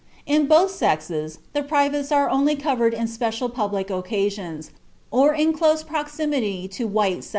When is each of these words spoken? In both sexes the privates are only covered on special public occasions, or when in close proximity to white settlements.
In 0.25 0.47
both 0.47 0.71
sexes 0.71 1.37
the 1.53 1.61
privates 1.61 2.11
are 2.11 2.27
only 2.27 2.55
covered 2.55 2.95
on 2.95 3.05
special 3.05 3.49
public 3.49 3.91
occasions, 3.91 4.71
or 5.11 5.27
when 5.29 5.39
in 5.39 5.53
close 5.53 5.83
proximity 5.83 6.67
to 6.69 6.87
white 6.87 7.21
settlements. 7.23 7.29